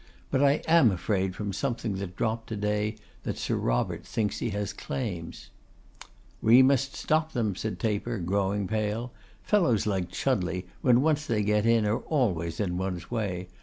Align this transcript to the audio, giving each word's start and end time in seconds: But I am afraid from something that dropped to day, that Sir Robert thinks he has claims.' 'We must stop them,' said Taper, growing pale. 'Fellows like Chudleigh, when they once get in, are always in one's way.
But 0.31 0.41
I 0.43 0.63
am 0.67 0.89
afraid 0.89 1.35
from 1.35 1.53
something 1.53 1.97
that 1.97 2.15
dropped 2.15 2.47
to 2.49 2.55
day, 2.55 2.95
that 3.21 3.37
Sir 3.37 3.53
Robert 3.55 4.03
thinks 4.03 4.39
he 4.39 4.49
has 4.49 4.73
claims.' 4.73 5.51
'We 6.41 6.63
must 6.63 6.95
stop 6.95 7.33
them,' 7.33 7.55
said 7.55 7.77
Taper, 7.79 8.17
growing 8.17 8.67
pale. 8.67 9.13
'Fellows 9.43 9.85
like 9.85 10.09
Chudleigh, 10.09 10.63
when 10.81 10.95
they 10.95 11.01
once 11.01 11.27
get 11.27 11.67
in, 11.67 11.85
are 11.85 11.97
always 11.99 12.59
in 12.59 12.79
one's 12.79 13.11
way. 13.11 13.47